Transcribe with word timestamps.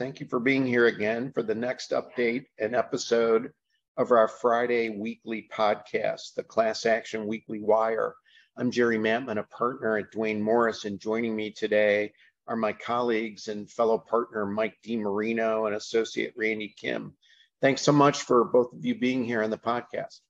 Thank 0.00 0.18
you 0.18 0.26
for 0.28 0.40
being 0.40 0.66
here 0.66 0.86
again 0.86 1.30
for 1.30 1.42
the 1.42 1.54
next 1.54 1.90
update 1.90 2.46
and 2.58 2.74
episode 2.74 3.52
of 3.98 4.12
our 4.12 4.28
Friday 4.28 4.88
weekly 4.88 5.46
podcast, 5.52 6.32
the 6.34 6.42
Class 6.42 6.86
Action 6.86 7.26
Weekly 7.26 7.60
Wire. 7.60 8.14
I'm 8.56 8.70
Jerry 8.70 8.96
Maatman, 8.96 9.38
a 9.38 9.42
partner 9.42 9.98
at 9.98 10.10
Duane 10.10 10.40
Morris, 10.40 10.86
and 10.86 10.98
joining 10.98 11.36
me 11.36 11.50
today 11.50 12.14
are 12.48 12.56
my 12.56 12.72
colleagues 12.72 13.48
and 13.48 13.70
fellow 13.70 13.98
partner 13.98 14.46
Mike 14.46 14.78
DeMarino 14.82 15.66
and 15.66 15.76
associate 15.76 16.32
Randy 16.34 16.74
Kim. 16.80 17.12
Thanks 17.60 17.82
so 17.82 17.92
much 17.92 18.22
for 18.22 18.44
both 18.44 18.72
of 18.72 18.82
you 18.82 18.98
being 18.98 19.22
here 19.22 19.42
on 19.42 19.50
the 19.50 19.58
podcast. 19.58 20.20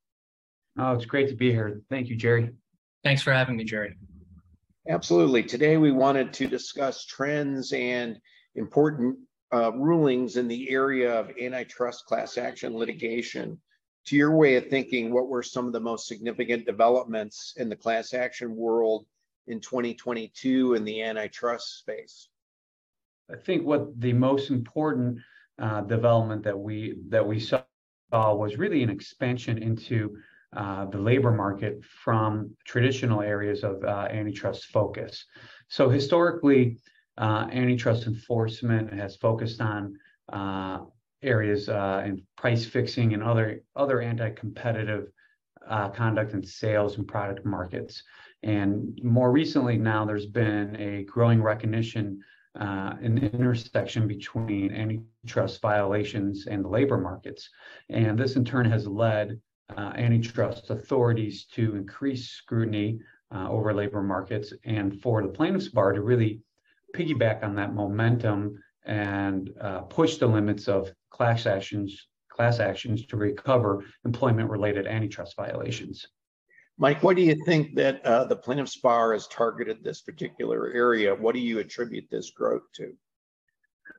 Oh, 0.80 0.94
it's 0.94 1.04
great 1.04 1.28
to 1.28 1.36
be 1.36 1.52
here. 1.52 1.80
Thank 1.88 2.08
you, 2.08 2.16
Jerry. 2.16 2.50
Thanks 3.04 3.22
for 3.22 3.32
having 3.32 3.56
me, 3.56 3.62
Jerry. 3.62 3.94
Absolutely. 4.88 5.44
Today 5.44 5.76
we 5.76 5.92
wanted 5.92 6.32
to 6.32 6.48
discuss 6.48 7.04
trends 7.04 7.72
and 7.72 8.18
important 8.56 9.16
uh, 9.52 9.72
rulings 9.72 10.36
in 10.36 10.48
the 10.48 10.70
area 10.70 11.12
of 11.12 11.30
antitrust 11.40 12.06
class 12.06 12.38
action 12.38 12.76
litigation. 12.76 13.60
To 14.06 14.16
your 14.16 14.34
way 14.34 14.56
of 14.56 14.68
thinking, 14.68 15.12
what 15.12 15.28
were 15.28 15.42
some 15.42 15.66
of 15.66 15.72
the 15.72 15.80
most 15.80 16.08
significant 16.08 16.66
developments 16.66 17.54
in 17.56 17.68
the 17.68 17.76
class 17.76 18.14
action 18.14 18.56
world 18.56 19.06
in 19.46 19.60
2022 19.60 20.74
in 20.74 20.84
the 20.84 21.02
antitrust 21.02 21.78
space? 21.78 22.28
I 23.30 23.36
think 23.36 23.64
what 23.64 24.00
the 24.00 24.12
most 24.12 24.50
important 24.50 25.18
uh, 25.58 25.82
development 25.82 26.42
that 26.44 26.58
we 26.58 26.96
that 27.08 27.26
we 27.26 27.38
saw 27.38 27.62
was 28.12 28.56
really 28.56 28.82
an 28.82 28.90
expansion 28.90 29.58
into 29.58 30.16
uh, 30.56 30.86
the 30.86 30.98
labor 30.98 31.30
market 31.30 31.84
from 31.84 32.50
traditional 32.64 33.22
areas 33.22 33.62
of 33.62 33.84
uh, 33.84 34.08
antitrust 34.10 34.66
focus. 34.66 35.24
So 35.68 35.88
historically, 35.88 36.78
uh, 37.20 37.46
antitrust 37.52 38.06
enforcement 38.06 38.92
has 38.92 39.14
focused 39.16 39.60
on 39.60 39.96
uh, 40.32 40.80
areas 41.22 41.68
uh, 41.68 42.02
in 42.04 42.22
price 42.36 42.64
fixing 42.64 43.14
and 43.14 43.22
other 43.22 43.62
other 43.76 44.00
anti-competitive 44.00 45.08
conduct 45.94 46.32
in 46.32 46.42
sales 46.42 46.96
and 46.98 47.06
product 47.06 47.44
markets. 47.46 48.02
And 48.42 48.98
more 49.04 49.30
recently, 49.30 49.76
now 49.76 50.04
there's 50.04 50.26
been 50.26 50.74
a 50.76 51.04
growing 51.04 51.40
recognition 51.40 52.20
uh, 52.58 52.94
an 53.00 53.18
intersection 53.18 54.08
between 54.08 54.72
antitrust 54.72 55.60
violations 55.60 56.46
and 56.46 56.64
the 56.64 56.68
labor 56.68 56.98
markets. 56.98 57.48
And 57.88 58.18
this 58.18 58.36
in 58.36 58.44
turn 58.44 58.68
has 58.70 58.86
led 58.86 59.40
uh, 59.76 59.92
antitrust 59.94 60.70
authorities 60.70 61.44
to 61.52 61.76
increase 61.76 62.28
scrutiny 62.28 62.98
uh, 63.32 63.48
over 63.48 63.72
labor 63.72 64.02
markets 64.02 64.52
and 64.64 65.00
for 65.00 65.22
the 65.22 65.28
plaintiffs 65.28 65.68
bar 65.68 65.92
to 65.92 66.02
really 66.02 66.40
piggyback 66.94 67.42
on 67.42 67.54
that 67.56 67.74
momentum 67.74 68.62
and 68.84 69.50
uh, 69.60 69.80
push 69.82 70.16
the 70.16 70.26
limits 70.26 70.68
of 70.68 70.92
class 71.10 71.46
actions 71.46 72.08
class 72.30 72.60
actions 72.60 73.04
to 73.04 73.16
recover 73.16 73.84
employment 74.04 74.48
related 74.48 74.86
antitrust 74.86 75.36
violations. 75.36 76.06
Mike, 76.78 77.02
what 77.02 77.14
do 77.16 77.22
you 77.22 77.36
think 77.44 77.74
that 77.74 78.04
uh, 78.06 78.24
the 78.24 78.36
plaintiffs 78.36 78.78
bar 78.78 79.12
has 79.12 79.26
targeted 79.26 79.84
this 79.84 80.00
particular 80.00 80.72
area? 80.72 81.14
What 81.14 81.34
do 81.34 81.40
you 81.40 81.58
attribute 81.58 82.06
this 82.10 82.30
growth 82.30 82.62
to? 82.76 82.94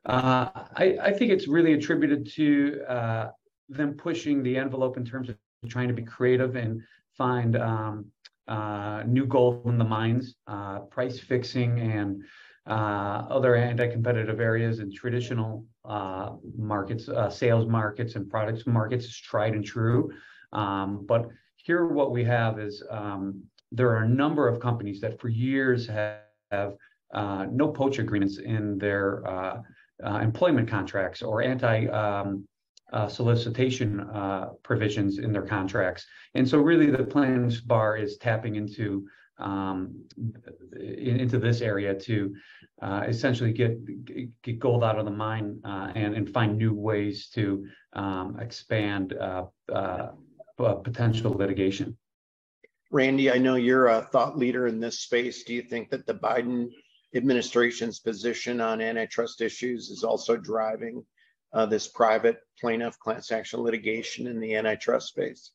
Uh, 0.06 0.48
I, 0.74 0.98
I, 1.00 1.12
think 1.12 1.30
it's 1.30 1.46
really 1.46 1.74
attributed 1.74 2.28
to 2.32 2.82
uh, 2.88 3.30
them 3.68 3.94
pushing 3.94 4.42
the 4.42 4.56
envelope 4.56 4.96
in 4.96 5.04
terms 5.04 5.28
of 5.28 5.36
trying 5.68 5.86
to 5.86 5.94
be 5.94 6.02
creative 6.02 6.56
and 6.56 6.82
find 7.16 7.56
um, 7.56 8.06
uh, 8.48 9.04
new 9.06 9.26
gold 9.26 9.66
in 9.66 9.78
the 9.78 9.84
mines, 9.84 10.34
uh, 10.48 10.80
price 10.80 11.20
fixing, 11.20 11.78
and 11.78 12.24
uh, 12.66 13.26
other 13.28 13.56
anti-competitive 13.56 14.40
areas 14.40 14.78
and 14.78 14.92
traditional 14.94 15.66
uh, 15.84 16.30
markets, 16.56 17.08
uh, 17.08 17.28
sales 17.28 17.66
markets 17.66 18.14
and 18.14 18.30
products 18.30 18.66
markets 18.66 19.04
is 19.06 19.16
tried 19.16 19.54
and 19.54 19.64
true. 19.64 20.10
Um, 20.52 21.04
but 21.06 21.28
here, 21.56 21.86
what 21.86 22.12
we 22.12 22.24
have 22.24 22.58
is 22.58 22.82
um, 22.90 23.42
there 23.70 23.90
are 23.90 24.04
a 24.04 24.08
number 24.08 24.48
of 24.48 24.60
companies 24.60 25.00
that 25.00 25.20
for 25.20 25.28
years 25.28 25.86
have, 25.86 26.74
uh, 27.14 27.46
no 27.50 27.68
poach 27.68 27.98
agreements 27.98 28.38
in 28.38 28.78
their 28.78 29.22
employment 30.00 30.68
contracts 30.68 31.22
or 31.22 31.42
anti 31.42 31.86
um, 31.88 32.46
uh, 32.92 33.08
solicitation 33.08 34.00
uh, 34.00 34.50
provisions 34.62 35.18
in 35.18 35.32
their 35.32 35.46
contracts. 35.46 36.04
And 36.34 36.46
so 36.46 36.58
really 36.58 36.90
the 36.90 37.04
plaintiffs 37.04 37.60
bar 37.60 37.96
is 37.96 38.18
tapping 38.18 38.56
into 38.56 39.08
um, 39.42 40.04
in, 40.76 41.20
into 41.20 41.38
this 41.38 41.60
area 41.60 41.94
to 41.94 42.34
uh, 42.80 43.04
essentially 43.06 43.52
get 43.52 43.78
get 44.42 44.58
gold 44.58 44.82
out 44.84 44.98
of 44.98 45.04
the 45.04 45.10
mine 45.10 45.60
uh, 45.64 45.92
and, 45.94 46.14
and 46.14 46.32
find 46.32 46.56
new 46.56 46.72
ways 46.72 47.28
to 47.34 47.66
um, 47.92 48.38
expand 48.40 49.14
uh, 49.14 49.44
uh, 49.72 50.08
potential 50.56 51.32
litigation. 51.32 51.96
Randy, 52.90 53.30
I 53.30 53.38
know 53.38 53.54
you're 53.56 53.88
a 53.88 54.02
thought 54.12 54.36
leader 54.36 54.66
in 54.66 54.78
this 54.78 55.00
space. 55.00 55.44
Do 55.44 55.54
you 55.54 55.62
think 55.62 55.90
that 55.90 56.06
the 56.06 56.14
Biden 56.14 56.68
administration's 57.14 57.98
position 57.98 58.60
on 58.60 58.80
antitrust 58.80 59.40
issues 59.40 59.90
is 59.90 60.04
also 60.04 60.36
driving 60.36 61.04
uh, 61.52 61.66
this 61.66 61.88
private 61.88 62.36
plaintiff 62.60 62.98
class 62.98 63.32
action 63.32 63.60
litigation 63.60 64.26
in 64.26 64.40
the 64.40 64.54
antitrust 64.54 65.08
space? 65.08 65.52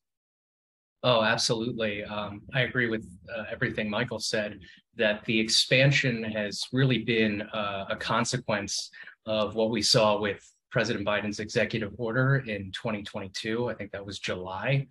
Oh, 1.04 1.22
absolutely. 1.22 2.04
Um, 2.04 2.42
I 2.54 2.62
agree 2.62 2.90
with 2.90 3.08
uh, 3.36 3.44
everything 3.52 3.90
Michael 3.90 4.20
said 4.20 4.60
that 4.96 5.24
the 5.26 5.40
expansion 5.40 6.24
has 6.24 6.64
really 6.74 7.00
been 7.00 7.44
uh, 7.54 7.86
a 7.90 7.96
consequence 7.96 8.90
of 9.26 9.56
what 9.56 9.70
we 9.70 9.82
saw 9.82 10.20
with 10.20 10.42
President 10.72 11.06
Biden's 11.06 11.40
executive 11.40 11.94
order 11.98 12.38
in 12.48 12.72
2022. 12.72 13.70
I 13.70 13.74
think 13.76 13.92
that 13.92 14.06
was 14.06 14.20
July. 14.20 14.88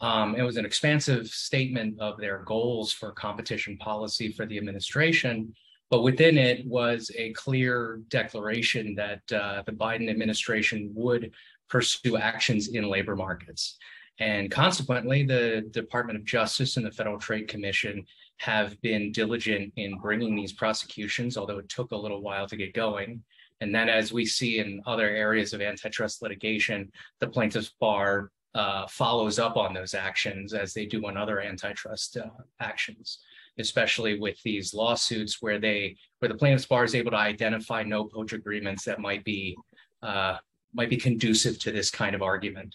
Um, 0.00 0.34
it 0.34 0.42
was 0.42 0.56
an 0.56 0.64
expansive 0.64 1.28
statement 1.28 2.00
of 2.00 2.18
their 2.18 2.38
goals 2.44 2.92
for 2.92 3.12
competition 3.12 3.76
policy 3.78 4.32
for 4.32 4.46
the 4.46 4.56
administration, 4.56 5.52
but 5.90 6.02
within 6.02 6.38
it 6.38 6.66
was 6.66 7.10
a 7.16 7.32
clear 7.32 8.00
declaration 8.08 8.94
that 8.94 9.20
uh, 9.32 9.62
the 9.66 9.72
Biden 9.72 10.08
administration 10.08 10.90
would 10.94 11.32
pursue 11.68 12.16
actions 12.16 12.68
in 12.68 12.88
labor 12.88 13.14
markets. 13.14 13.76
And 14.20 14.50
consequently, 14.50 15.24
the 15.24 15.66
Department 15.70 16.18
of 16.18 16.24
Justice 16.24 16.76
and 16.76 16.84
the 16.84 16.92
Federal 16.92 17.18
Trade 17.18 17.48
Commission 17.48 18.04
have 18.36 18.80
been 18.82 19.12
diligent 19.12 19.72
in 19.76 19.98
bringing 19.98 20.36
these 20.36 20.52
prosecutions, 20.52 21.36
although 21.36 21.58
it 21.58 21.68
took 21.68 21.92
a 21.92 21.96
little 21.96 22.20
while 22.20 22.46
to 22.46 22.56
get 22.56 22.74
going. 22.74 23.22
And 23.62 23.74
then, 23.74 23.88
as 23.88 24.12
we 24.12 24.24
see 24.24 24.58
in 24.58 24.82
other 24.86 25.08
areas 25.08 25.52
of 25.52 25.60
antitrust 25.60 26.22
litigation, 26.22 26.92
the 27.18 27.28
plaintiff's 27.28 27.74
bar 27.80 28.30
uh, 28.54 28.86
follows 28.88 29.38
up 29.38 29.56
on 29.56 29.74
those 29.74 29.94
actions 29.94 30.52
as 30.54 30.74
they 30.74 30.84
do 30.84 31.06
on 31.06 31.16
other 31.16 31.40
antitrust 31.40 32.16
uh, 32.16 32.26
actions 32.60 33.18
especially 33.58 34.18
with 34.18 34.40
these 34.42 34.74
lawsuits 34.74 35.40
where 35.40 35.58
they 35.58 35.96
where 36.18 36.28
the 36.28 36.34
plaintiff's 36.34 36.66
bar 36.66 36.84
is 36.84 36.94
able 36.94 37.10
to 37.10 37.16
identify 37.16 37.82
no 37.82 38.04
poach 38.04 38.32
agreements 38.32 38.84
that 38.84 39.00
might 39.00 39.24
be 39.24 39.56
uh, 40.02 40.36
might 40.72 40.90
be 40.90 40.96
conducive 40.96 41.58
to 41.58 41.72
this 41.72 41.90
kind 41.90 42.14
of 42.14 42.22
argument. 42.22 42.74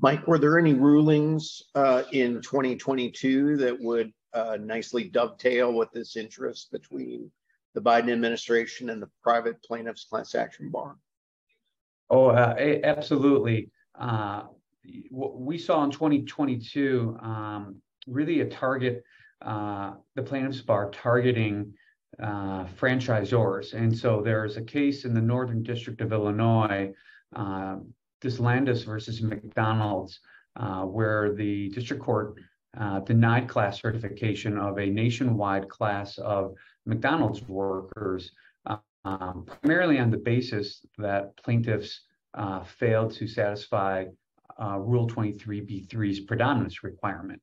Mike, 0.00 0.26
were 0.26 0.38
there 0.38 0.58
any 0.58 0.74
rulings 0.74 1.62
uh, 1.74 2.02
in 2.12 2.42
2022 2.42 3.56
that 3.56 3.80
would 3.80 4.12
uh, 4.34 4.58
nicely 4.60 5.04
dovetail 5.04 5.72
with 5.72 5.90
this 5.92 6.16
interest 6.16 6.70
between 6.70 7.30
the 7.74 7.80
Biden 7.80 8.12
administration 8.12 8.90
and 8.90 9.00
the 9.00 9.08
private 9.22 9.62
plaintiffs 9.62 10.04
class 10.04 10.34
action 10.34 10.70
bar? 10.70 10.96
Oh, 12.10 12.28
uh, 12.28 12.54
absolutely. 12.84 13.70
Uh, 13.98 14.42
we 15.10 15.58
saw 15.58 15.82
in 15.84 15.90
2022 15.90 17.18
um, 17.20 17.76
really 18.06 18.40
a 18.40 18.46
target 18.46 19.02
uh, 19.42 19.92
the 20.14 20.22
plaintiffs 20.22 20.60
bar 20.60 20.90
targeting 20.90 21.72
uh, 22.22 22.64
franchisors. 22.64 23.74
And 23.74 23.96
so 23.96 24.22
there's 24.22 24.56
a 24.56 24.62
case 24.62 25.04
in 25.04 25.12
the 25.12 25.20
Northern 25.20 25.62
District 25.62 26.00
of 26.00 26.12
Illinois, 26.12 26.92
uh, 27.34 27.76
Deslandes 28.26 28.84
versus 28.84 29.22
McDonald's, 29.22 30.20
uh, 30.56 30.82
where 30.82 31.34
the 31.34 31.68
district 31.70 32.02
court 32.02 32.38
uh, 32.78 33.00
denied 33.00 33.48
class 33.48 33.80
certification 33.80 34.58
of 34.58 34.78
a 34.78 34.86
nationwide 34.86 35.68
class 35.68 36.18
of 36.18 36.54
McDonald's 36.84 37.42
workers, 37.48 38.32
um, 39.04 39.46
primarily 39.46 39.98
on 39.98 40.10
the 40.10 40.16
basis 40.16 40.84
that 40.98 41.36
plaintiffs 41.36 42.02
uh, 42.34 42.62
failed 42.64 43.12
to 43.12 43.26
satisfy 43.26 44.04
Rule 44.58 45.06
23b3's 45.08 46.20
predominance 46.20 46.82
requirement. 46.82 47.40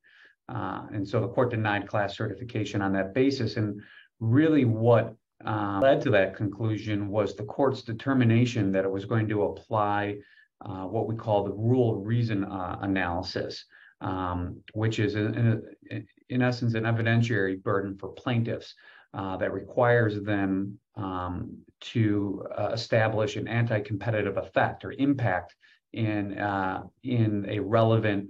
Uh, 0.50 0.88
and 0.94 1.08
so 1.08 1.22
the 1.22 1.28
court 1.28 1.52
denied 1.52 1.88
class 1.88 2.18
certification 2.18 2.82
on 2.82 2.94
that 2.94 3.14
basis. 3.14 3.58
And 3.58 3.82
really, 4.20 4.66
what 4.66 5.16
uh, 5.46 5.80
led 5.82 6.02
to 6.02 6.10
that 6.12 6.36
conclusion 6.36 7.10
was 7.10 7.36
the 7.36 7.44
court's 7.44 7.82
determination 7.82 8.72
that 8.72 8.86
it 8.86 8.92
was 8.92 9.06
going 9.06 9.28
to 9.30 9.44
apply 9.44 10.18
uh, 10.66 10.86
what 10.86 11.08
we 11.08 11.16
call 11.16 11.44
the 11.44 11.52
rule 11.52 11.98
of 11.98 12.06
reason 12.06 12.44
uh, 12.44 12.78
analysis, 12.82 13.66
um, 14.02 14.62
which 14.74 15.00
is, 15.00 15.16
in, 15.16 15.62
in, 15.90 16.08
in, 16.30 16.42
essence, 16.42 16.74
an 16.74 16.84
evidentiary 16.84 17.62
burden 17.62 17.98
for 17.98 18.10
plaintiffs. 18.10 18.76
uh, 19.14 19.38
that 19.38 19.54
requires 19.54 20.22
them 20.24 20.78
um, 20.96 21.56
to 21.80 22.44
uh, 22.58 22.70
establish 22.74 23.36
an 23.36 23.48
anti-competitive 23.48 24.38
effect 24.38 24.84
or 24.84 24.94
impact 24.94 25.56
in 25.94 26.38
uh, 26.40 26.82
in 27.04 27.46
a 27.48 27.60
relevant 27.60 28.30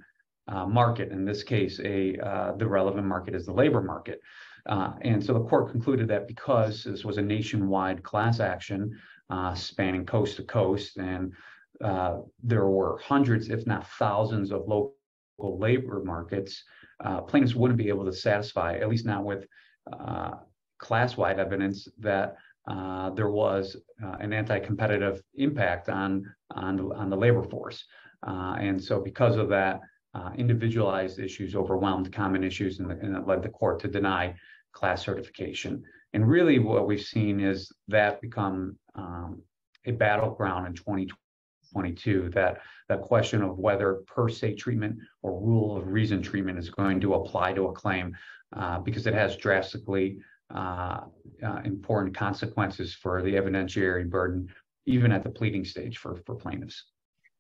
market. 0.68 1.12
In 1.12 1.24
this 1.24 1.42
case, 1.42 1.80
a 1.80 2.18
the 2.58 2.68
relevant 2.68 3.08
market 3.08 3.34
is 3.34 3.46
the 3.46 3.54
labor 3.54 3.82
market. 3.82 4.20
And 4.66 5.24
so 5.24 5.34
the 5.34 5.46
court 5.46 5.72
concluded 5.72 6.10
that 6.10 6.28
because 6.28 6.84
this 6.84 7.06
was 7.06 7.18
a 7.18 7.22
nationwide 7.22 8.04
class 8.04 8.42
action 8.42 9.00
spanning 9.56 10.06
coast 10.06 10.36
to 10.38 10.44
coast, 10.44 10.98
and 10.98 11.32
uh, 11.82 12.20
there 12.42 12.68
were 12.68 13.00
hundreds, 13.00 13.50
if 13.50 13.66
not 13.66 13.88
thousands, 13.88 14.52
of 14.52 14.68
local 14.68 14.96
labor 15.40 16.02
markets, 16.04 16.64
uh, 17.04 17.22
plaintiffs 17.22 17.56
wouldn't 17.56 17.78
be 17.78 17.90
able 17.90 18.06
to 18.06 18.14
satisfy, 18.14 18.78
at 18.78 18.90
least 18.90 19.06
not 19.06 19.24
with 19.24 19.46
uh, 19.92 20.32
class-wide 20.78 21.40
evidence, 21.40 21.88
that 22.00 22.36
uh, 22.70 23.10
there 23.12 23.30
was 23.30 23.76
an 24.22 24.32
anti-competitive 24.32 25.22
impact 25.36 25.90
on 25.90 26.24
on 26.52 26.78
the, 26.78 26.84
on 26.96 27.10
the 27.10 27.18
labor 27.18 27.44
force. 27.44 27.84
and 28.24 28.82
so 28.82 29.02
because 29.02 29.36
of 29.36 29.50
that, 29.50 29.82
individualized 30.38 31.20
issues 31.20 31.56
overwhelmed 31.56 32.14
common 32.14 32.44
issues, 32.44 32.80
and, 32.80 32.92
and 32.92 33.18
it 33.18 33.28
led 33.28 33.42
the 33.42 33.50
court 33.50 33.80
to 33.80 33.88
deny 33.88 34.34
class 34.72 35.04
certification. 35.04 35.84
And 36.14 36.28
really 36.28 36.60
what 36.60 36.88
we've 36.88 37.02
seen 37.02 37.40
is 37.40 37.72
that 37.88 38.22
become 38.22 38.78
um, 38.96 39.42
a 39.86 39.92
battleground 39.92 40.68
in 40.68 40.74
2022, 41.74 42.30
that, 42.30 42.62
that 42.90 43.02
question 43.02 43.42
of 43.42 43.58
whether 43.58 43.96
per 44.06 44.30
se 44.30 44.56
treatment 44.56 44.98
or 45.22 45.40
rule 45.40 45.76
of 45.76 45.88
reason 45.88 46.22
treatment 46.22 46.58
is 46.58 46.70
going 46.70 47.02
to 47.02 47.16
apply 47.16 47.54
to 47.54 47.68
a 47.68 47.74
claim 47.74 48.16
uh, 48.56 48.80
because 48.80 49.08
it 49.08 49.14
has 49.14 49.36
drastically 49.36 50.20
uh, 50.54 51.02
uh, 51.44 51.62
important 51.66 52.16
consequences 52.16 52.94
for 52.94 53.24
the 53.24 53.34
evidentiary 53.34 54.08
burden, 54.08 54.48
even 54.86 55.12
at 55.12 55.24
the 55.24 55.30
pleading 55.30 55.66
stage 55.66 55.98
for, 55.98 56.18
for 56.26 56.36
plaintiffs. 56.36 56.86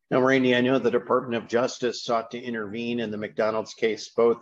Now, 0.10 0.22
Randy, 0.22 0.56
I 0.56 0.62
know 0.62 0.80
the 0.80 0.92
Department 0.92 1.42
of 1.42 1.50
Justice 1.50 2.04
sought 2.04 2.32
to 2.32 2.42
intervene 2.42 3.00
in 3.00 3.12
the 3.12 3.18
McDonald's 3.18 3.74
case, 3.74 4.10
both 4.10 4.38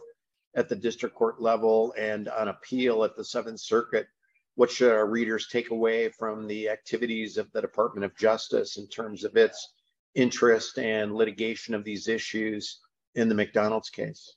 at 0.55 0.67
the 0.67 0.75
district 0.75 1.15
court 1.15 1.41
level 1.41 1.93
and 1.97 2.27
on 2.27 2.47
appeal 2.49 3.03
at 3.03 3.15
the 3.15 3.23
Seventh 3.23 3.59
Circuit. 3.59 4.07
What 4.55 4.69
should 4.69 4.91
our 4.91 5.07
readers 5.07 5.47
take 5.47 5.71
away 5.71 6.09
from 6.09 6.47
the 6.47 6.69
activities 6.69 7.37
of 7.37 7.51
the 7.51 7.61
Department 7.61 8.05
of 8.05 8.17
Justice 8.17 8.77
in 8.77 8.87
terms 8.87 9.23
of 9.23 9.37
its 9.37 9.73
interest 10.15 10.77
and 10.77 11.13
litigation 11.13 11.73
of 11.73 11.83
these 11.83 12.07
issues 12.07 12.79
in 13.15 13.29
the 13.29 13.35
McDonald's 13.35 13.89
case? 13.89 14.35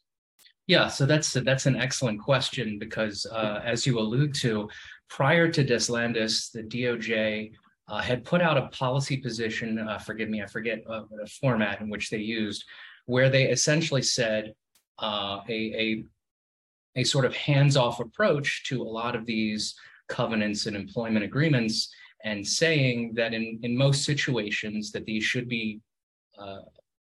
Yeah, 0.66 0.88
so 0.88 1.04
that's 1.04 1.32
that's 1.32 1.66
an 1.66 1.76
excellent 1.76 2.22
question 2.22 2.78
because, 2.78 3.26
uh, 3.30 3.60
as 3.64 3.86
you 3.86 3.98
allude 3.98 4.34
to, 4.36 4.68
prior 5.10 5.46
to 5.50 5.64
Deslandes, 5.64 6.50
the 6.52 6.62
DOJ 6.62 7.52
uh, 7.88 8.00
had 8.00 8.24
put 8.24 8.40
out 8.40 8.56
a 8.56 8.68
policy 8.68 9.18
position. 9.18 9.78
Uh, 9.78 9.98
forgive 9.98 10.30
me, 10.30 10.42
I 10.42 10.46
forget 10.46 10.82
uh, 10.88 11.02
the 11.10 11.28
format 11.40 11.82
in 11.82 11.90
which 11.90 12.08
they 12.08 12.18
used, 12.18 12.64
where 13.04 13.28
they 13.28 13.44
essentially 13.44 14.00
said 14.00 14.54
uh, 14.98 15.40
a, 15.48 16.04
a, 16.96 17.00
a 17.00 17.04
sort 17.04 17.26
of 17.26 17.36
hands-off 17.36 18.00
approach 18.00 18.64
to 18.68 18.80
a 18.80 18.84
lot 18.84 19.14
of 19.14 19.26
these 19.26 19.74
covenants 20.08 20.64
and 20.66 20.76
employment 20.76 21.24
agreements 21.24 21.94
and 22.24 22.46
saying 22.46 23.12
that 23.14 23.32
in, 23.32 23.60
in 23.62 23.76
most 23.76 24.04
situations 24.04 24.90
that 24.92 25.04
these 25.04 25.22
should 25.22 25.48
be 25.48 25.80
uh, 26.38 26.60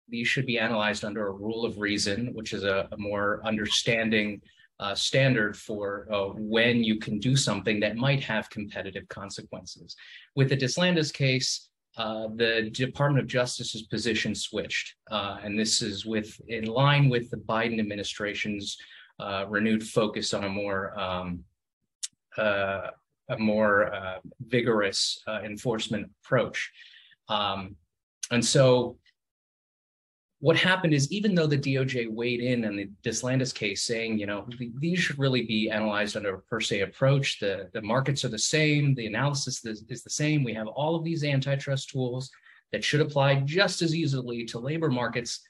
these 0.09 0.27
should 0.27 0.47
be 0.47 0.59
analyzed 0.59 1.05
under 1.05 1.29
a 1.29 1.33
rule 1.33 1.65
of 1.65 1.79
reason, 1.79 2.35
which 2.35 2.53
is 2.53 2.65
a, 2.65 2.89
a 2.93 2.97
more 2.99 3.41
understanding 3.45 4.43
uh, 4.81 4.95
standard 4.95 5.57
for 5.57 6.09
uh, 6.13 6.31
when 6.35 6.83
you 6.83 6.99
can 6.99 7.19
do 7.19 7.37
something 7.37 7.79
that 7.81 7.97
might 7.97 8.23
have 8.23 8.51
competitive 8.51 9.07
consequences. 9.09 9.95
With 10.35 10.49
the 10.49 10.57
Deslandes 10.57 11.13
case, 11.13 11.69
uh, 11.97 12.29
the 12.35 12.71
Department 12.73 13.23
of 13.23 13.29
Justice's 13.29 13.83
position 13.83 14.35
switched, 14.35 14.97
uh, 15.11 15.39
and 15.43 15.59
this 15.59 15.83
is 15.83 16.05
with 16.05 16.41
in 16.49 16.65
line 16.65 17.09
with 17.09 17.31
the 17.31 17.37
Biden 17.37 17.79
administration's 17.79 18.77
uh, 19.21 19.45
renewed 19.49 19.87
focus 19.87 20.35
on 20.35 20.45
a 20.45 20.49
more 20.49 20.99
um, 20.99 21.45
uh, 22.37 22.89
a 23.33 23.39
more 23.39 23.93
uh, 23.93 24.19
vigorous 24.41 25.23
enforcement 25.45 26.11
approach. 26.25 26.71
Um, 27.29 27.77
and 28.31 28.45
so 28.45 28.99
what 30.43 30.57
happened 30.57 30.93
is 30.93 31.11
even 31.13 31.37
though 31.37 31.47
the 31.47 31.57
DOJ 31.57 32.11
weighed 32.11 32.41
in 32.41 32.65
on 32.65 32.75
the 32.75 32.91
Deslandes 33.05 33.55
case 33.55 33.85
saying, 33.85 34.19
you 34.19 34.27
know, 34.27 34.45
these 34.81 34.99
should 34.99 35.17
really 35.17 35.43
be 35.43 35.71
analyzed 35.71 36.17
under 36.17 36.35
a 36.35 36.41
per 36.41 36.61
se 36.61 36.81
approach, 36.81 37.39
the, 37.39 37.71
the 37.73 37.81
markets 37.81 38.25
are 38.25 38.29
the 38.29 38.37
same, 38.37 38.93
the 38.97 39.07
analysis 39.07 39.65
is, 39.65 39.85
is 39.89 40.03
the 40.03 40.11
same. 40.11 40.43
We 40.43 40.53
have 40.55 40.67
all 40.67 40.97
of 40.97 41.05
these 41.05 41.23
antitrust 41.23 41.91
tools 41.91 42.29
that 42.73 42.83
should 42.83 43.01
apply 43.01 43.37
just 43.37 43.83
as 43.83 43.95
easily 43.95 44.45
to 44.47 44.59
labor 44.59 44.91
markets. 44.91 45.43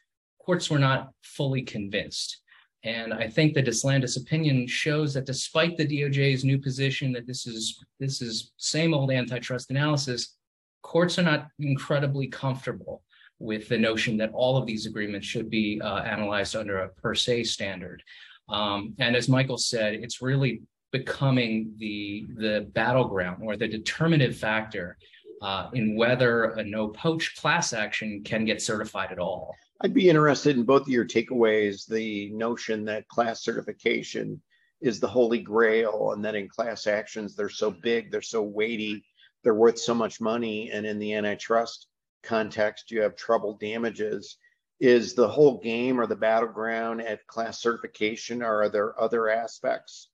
Courts 0.44 0.68
were 0.68 0.78
not 0.78 1.12
fully 1.22 1.62
convinced. 1.62 2.41
And 2.84 3.14
I 3.14 3.28
think 3.28 3.54
the 3.54 3.62
Deslandes 3.62 4.20
opinion 4.20 4.66
shows 4.66 5.14
that 5.14 5.24
despite 5.24 5.76
the 5.76 5.86
DOJ's 5.86 6.44
new 6.44 6.58
position 6.58 7.12
that 7.12 7.26
this 7.26 7.46
is 7.46 7.84
this 8.00 8.20
is 8.20 8.52
same 8.56 8.92
old 8.92 9.12
antitrust 9.12 9.70
analysis, 9.70 10.36
courts 10.82 11.18
are 11.18 11.22
not 11.22 11.48
incredibly 11.60 12.26
comfortable 12.26 13.02
with 13.38 13.68
the 13.68 13.78
notion 13.78 14.16
that 14.16 14.32
all 14.32 14.56
of 14.56 14.66
these 14.66 14.86
agreements 14.86 15.26
should 15.26 15.48
be 15.48 15.80
uh, 15.80 15.98
analyzed 15.98 16.56
under 16.56 16.78
a 16.80 16.88
per 16.88 17.14
se 17.14 17.44
standard. 17.44 18.02
Um, 18.48 18.94
and 18.98 19.14
as 19.14 19.28
Michael 19.28 19.58
said, 19.58 19.94
it's 19.94 20.20
really 20.20 20.62
becoming 20.90 21.72
the 21.78 22.26
the 22.36 22.68
battleground 22.72 23.42
or 23.42 23.56
the 23.56 23.68
determinative 23.68 24.36
factor 24.36 24.98
uh, 25.42 25.68
in 25.72 25.96
whether 25.96 26.44
a 26.52 26.64
no 26.64 26.88
poach 26.88 27.36
class 27.36 27.72
action 27.72 28.22
can 28.24 28.44
get 28.44 28.62
certified 28.62 29.10
at 29.10 29.18
all. 29.18 29.54
I'd 29.80 29.92
be 29.92 30.08
interested 30.08 30.56
in 30.56 30.62
both 30.62 30.82
of 30.82 30.88
your 30.88 31.04
takeaways. 31.04 31.86
The 31.86 32.30
notion 32.30 32.84
that 32.84 33.08
class 33.08 33.42
certification 33.42 34.40
is 34.80 35.00
the 35.00 35.08
holy 35.08 35.40
grail, 35.40 36.12
and 36.12 36.24
that 36.24 36.36
in 36.36 36.48
class 36.48 36.86
actions 36.86 37.34
they're 37.34 37.48
so 37.48 37.70
big, 37.70 38.10
they're 38.10 38.22
so 38.22 38.42
weighty, 38.42 39.04
they're 39.42 39.54
worth 39.54 39.78
so 39.78 39.94
much 39.94 40.20
money, 40.20 40.70
and 40.70 40.86
in 40.86 40.98
the 40.98 41.14
antitrust 41.14 41.88
context, 42.22 42.90
you 42.90 43.00
have 43.02 43.16
treble 43.16 43.54
damages. 43.58 44.36
Is 44.80 45.14
the 45.14 45.28
whole 45.28 45.60
game 45.60 46.00
or 46.00 46.06
the 46.08 46.16
battleground 46.16 47.02
at 47.02 47.26
class 47.28 47.60
certification, 47.60 48.42
or 48.42 48.62
are 48.62 48.68
there 48.68 49.00
other 49.00 49.28
aspects 49.28 50.08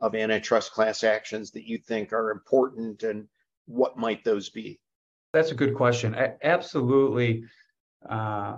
of 0.00 0.14
antitrust 0.14 0.72
class 0.72 1.04
actions 1.04 1.50
that 1.52 1.66
you 1.66 1.78
think 1.78 2.12
are 2.12 2.30
important, 2.30 3.02
and 3.02 3.28
what 3.70 3.96
might 3.96 4.24
those 4.24 4.50
be? 4.50 4.80
That's 5.32 5.52
a 5.52 5.54
good 5.54 5.74
question. 5.74 6.14
I, 6.14 6.34
absolutely. 6.42 7.44
Uh, 8.08 8.56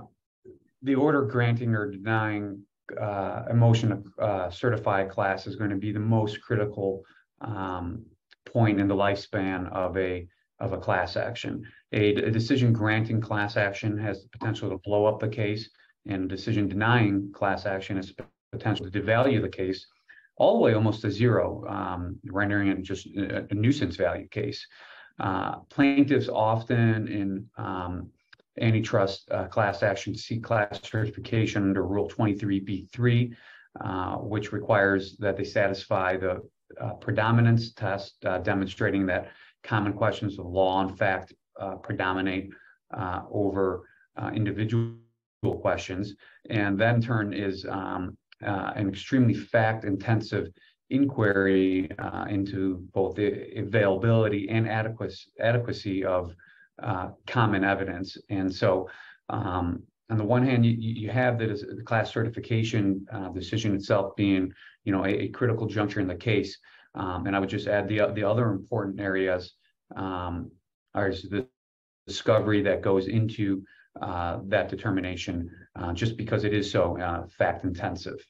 the 0.83 0.95
order 0.95 1.23
granting 1.23 1.75
or 1.75 1.91
denying 1.91 2.63
uh, 3.01 3.45
a 3.51 3.55
motion 3.55 3.91
to 3.91 4.23
uh, 4.23 4.51
certify 4.51 5.03
a 5.03 5.07
class 5.09 5.47
is 5.47 5.57
going 5.57 5.71
to 5.71 5.77
be 5.77 5.93
the 5.93 6.01
most 6.01 6.41
critical 6.41 7.05
um, 7.41 8.05
point 8.47 8.81
in 8.81 8.89
the 8.89 8.95
lifespan 8.95 9.71
of 9.73 9.97
a 9.97 10.27
of 10.61 10.73
a 10.73 10.79
class 10.79 11.17
action. 11.17 11.65
A, 11.93 12.15
a, 12.15 12.31
decision 12.31 12.73
granting 12.73 13.21
class 13.21 13.57
action 13.57 13.99
has 13.99 14.23
the 14.23 14.29
potential 14.29 14.71
to 14.71 14.79
blow 14.85 15.07
up 15.07 15.19
the 15.19 15.29
case, 15.29 15.69
and 16.07 16.25
a 16.25 16.29
decision 16.29 16.69
denying 16.69 17.33
class 17.33 17.67
action 17.67 17.97
has 17.97 18.13
the 18.17 18.25
potential 18.53 18.89
to 18.89 19.01
devalue 19.01 19.43
the 19.43 19.49
case 19.49 19.87
all 20.37 20.55
the 20.55 20.61
way 20.61 20.75
almost 20.75 21.03
to 21.03 21.11
zero, 21.11 21.65
um, 21.69 22.19
rendering 22.27 22.69
it 22.69 22.83
just 22.83 23.07
a, 23.07 23.47
a 23.51 23.55
nuisance 23.55 23.97
value 23.97 24.29
case. 24.29 24.67
Uh, 25.23 25.61
plaintiffs 25.71 26.29
often 26.29 27.07
in 27.07 27.49
um, 27.57 28.11
antitrust 28.61 29.31
uh, 29.31 29.47
class 29.47 29.85
action 29.85 30.17
seek 30.17 30.43
class 30.43 30.81
certification 30.83 31.63
under 31.63 31.87
Rule 31.87 32.09
23b3, 32.09 33.33
uh, 33.81 34.17
which 34.17 34.51
requires 34.53 35.17
that 35.19 35.37
they 35.37 35.45
satisfy 35.45 36.17
the 36.17 36.43
uh, 36.81 36.95
predominance 36.95 37.73
test, 37.73 38.17
uh, 38.25 38.39
demonstrating 38.39 39.07
that 39.07 39.31
common 39.63 39.93
questions 39.93 40.41
of 40.41 40.47
law 40.47 40.81
and 40.81 40.99
fact 40.99 41.33
predominate 41.83 42.51
over 43.31 43.89
individual 44.35 44.97
questions. 45.61 46.17
And 46.51 46.77
that 46.81 46.97
in 46.97 47.01
turn 47.01 47.33
is 47.33 47.65
um, 47.67 48.17
an 48.41 48.89
extremely 48.89 49.35
fact 49.35 49.85
intensive 49.85 50.49
inquiry 50.91 51.91
uh, 51.99 52.27
into 52.29 52.87
both 52.93 53.17
the 53.17 53.59
availability 53.59 54.49
and 54.49 54.69
adequacy, 54.69 55.31
adequacy 55.41 56.05
of 56.05 56.35
uh, 56.83 57.09
common 57.27 57.65
evidence. 57.65 58.17
And 58.29 58.53
so, 58.53 58.89
um, 59.29 59.83
on 60.11 60.19
the 60.19 60.25
one 60.25 60.45
hand, 60.45 60.67
you, 60.67 60.73
you 60.73 61.11
have 61.11 61.39
the, 61.39 61.83
class 61.87 62.13
certification 62.13 63.07
decision 63.35 63.75
itself 63.75 64.15
being, 64.15 64.53
you 64.85 64.93
know, 64.93 65.07
a, 65.07 65.09
a 65.09 65.29
critical 65.29 65.67
juncture 65.67 66.01
in 66.01 66.07
the 66.07 66.15
case. 66.15 66.59
Um, 66.95 67.27
and 67.27 67.35
I 67.35 67.39
would 67.39 67.49
just 67.49 67.67
add 67.67 67.89
the, 67.89 68.13
the 68.15 68.25
other 68.25 68.51
important 68.51 69.01
areas 69.01 69.55
um, 69.97 70.51
are 70.95 71.11
the 71.11 71.47
discovery 72.07 72.63
that 72.63 72.83
goes 72.83 73.09
into 73.09 73.63
uh, 74.01 74.41
that 74.45 74.69
determination, 74.69 75.51
uh, 75.77 75.93
just 75.93 76.17
because 76.17 76.45
it 76.45 76.53
is 76.55 76.71
so 76.71 76.99
uh, 76.99 77.27
fact 77.39 77.65
intensive. 77.65 78.25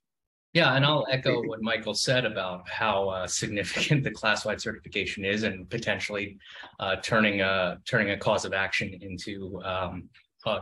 Yeah, 0.52 0.74
and 0.74 0.84
I'll 0.84 1.06
echo 1.10 1.42
what 1.42 1.62
Michael 1.62 1.94
said 1.94 2.26
about 2.26 2.68
how 2.68 3.08
uh, 3.08 3.26
significant 3.26 4.04
the 4.04 4.10
class-wide 4.10 4.60
certification 4.60 5.24
is, 5.24 5.44
and 5.44 5.68
potentially 5.70 6.36
uh, 6.78 6.96
turning 6.96 7.40
a 7.40 7.78
turning 7.86 8.10
a 8.10 8.18
cause 8.18 8.44
of 8.44 8.52
action 8.52 8.98
into 9.00 9.62
um, 9.64 10.10
uh, 10.44 10.60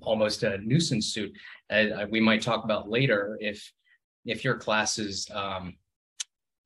almost 0.00 0.42
a 0.42 0.58
nuisance 0.58 1.06
suit. 1.12 1.36
we 2.10 2.20
might 2.20 2.40
talk 2.40 2.64
about 2.64 2.88
later 2.88 3.36
if 3.40 3.72
if 4.24 4.42
your 4.42 4.56
class 4.56 4.98
is 4.98 5.28
um, 5.34 5.74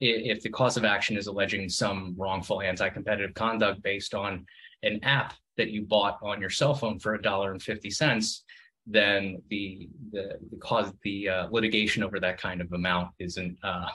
if 0.00 0.40
the 0.40 0.48
cause 0.48 0.76
of 0.76 0.84
action 0.84 1.16
is 1.16 1.26
alleging 1.26 1.68
some 1.68 2.14
wrongful 2.16 2.62
anti-competitive 2.62 3.34
conduct 3.34 3.82
based 3.82 4.14
on 4.14 4.46
an 4.82 4.98
app 5.02 5.34
that 5.56 5.70
you 5.70 5.82
bought 5.82 6.18
on 6.22 6.40
your 6.40 6.48
cell 6.48 6.74
phone 6.74 6.98
for 6.98 7.14
a 7.14 7.22
dollar 7.22 7.50
and 7.50 7.62
fifty 7.62 7.90
cents, 7.90 8.44
then 8.90 9.42
the 9.48 9.88
the, 10.12 10.38
cause 10.60 10.92
the 11.02 11.28
uh, 11.28 11.48
litigation 11.50 12.02
over 12.02 12.18
that 12.20 12.40
kind 12.40 12.60
of 12.60 12.72
amount 12.72 13.10
isn't 13.18 13.56
uh, 13.62 13.88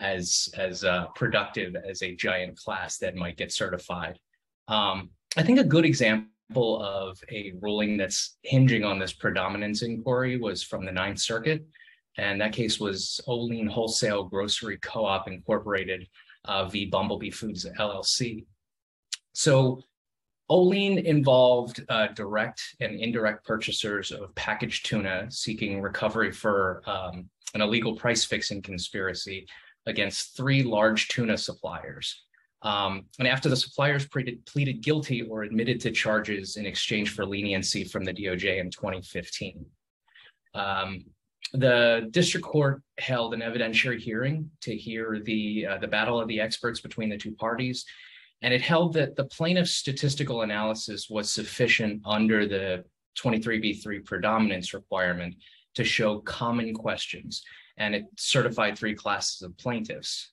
as 0.00 0.48
as 0.56 0.84
uh, 0.84 1.06
productive 1.14 1.74
as 1.76 2.02
a 2.02 2.14
giant 2.14 2.56
class 2.56 2.98
that 2.98 3.16
might 3.16 3.36
get 3.36 3.52
certified. 3.52 4.18
Um, 4.68 5.10
I 5.36 5.42
think 5.42 5.58
a 5.58 5.64
good 5.64 5.84
example 5.84 6.82
of 6.82 7.18
a 7.30 7.52
ruling 7.60 7.96
that's 7.96 8.38
hinging 8.42 8.84
on 8.84 8.98
this 8.98 9.12
predominance 9.12 9.82
inquiry 9.82 10.38
was 10.38 10.62
from 10.62 10.84
the 10.84 10.92
Ninth 10.92 11.18
Circuit, 11.18 11.66
and 12.16 12.40
that 12.40 12.52
case 12.52 12.78
was 12.78 13.20
Olean 13.26 13.66
Wholesale 13.66 14.24
Grocery 14.24 14.78
Co-op 14.78 15.28
Incorporated 15.28 16.06
uh, 16.44 16.66
v. 16.66 16.86
Bumblebee 16.86 17.30
Foods 17.30 17.66
LLC. 17.78 18.46
So 19.32 19.82
Olean 20.50 20.98
involved 20.98 21.84
uh, 21.88 22.08
direct 22.08 22.60
and 22.80 22.98
indirect 22.98 23.46
purchasers 23.46 24.10
of 24.10 24.34
packaged 24.34 24.84
tuna 24.84 25.30
seeking 25.30 25.80
recovery 25.80 26.32
for 26.32 26.82
um, 26.86 27.30
an 27.54 27.60
illegal 27.60 27.94
price 27.94 28.24
fixing 28.24 28.60
conspiracy 28.60 29.46
against 29.86 30.36
three 30.36 30.64
large 30.64 31.06
tuna 31.08 31.38
suppliers. 31.38 32.24
Um, 32.62 33.06
and 33.20 33.28
after 33.28 33.48
the 33.48 33.56
suppliers 33.56 34.06
pleaded, 34.06 34.44
pleaded, 34.44 34.82
guilty 34.82 35.22
or 35.22 35.44
admitted 35.44 35.80
to 35.82 35.92
charges 35.92 36.56
in 36.56 36.66
exchange 36.66 37.14
for 37.14 37.24
leniency 37.24 37.84
from 37.84 38.04
the 38.04 38.12
DOJ 38.12 38.58
in 38.58 38.70
2015. 38.70 39.64
Um, 40.54 41.04
the 41.52 42.08
district 42.10 42.44
court 42.44 42.82
held 42.98 43.34
an 43.34 43.40
evidentiary 43.40 43.98
hearing 43.98 44.50
to 44.62 44.76
hear 44.76 45.20
the 45.24 45.66
uh, 45.66 45.78
the 45.78 45.88
battle 45.88 46.20
of 46.20 46.28
the 46.28 46.40
experts 46.40 46.80
between 46.80 47.08
the 47.08 47.16
two 47.16 47.32
parties 47.32 47.86
and 48.42 48.54
it 48.54 48.62
held 48.62 48.94
that 48.94 49.16
the 49.16 49.24
plaintiff's 49.24 49.74
statistical 49.74 50.42
analysis 50.42 51.08
was 51.10 51.30
sufficient 51.30 52.02
under 52.04 52.46
the 52.46 52.84
23b3 53.18 54.04
predominance 54.04 54.72
requirement 54.72 55.34
to 55.74 55.84
show 55.84 56.20
common 56.20 56.74
questions, 56.74 57.42
and 57.76 57.94
it 57.94 58.04
certified 58.16 58.78
three 58.78 58.94
classes 58.94 59.42
of 59.42 59.56
plaintiffs. 59.58 60.32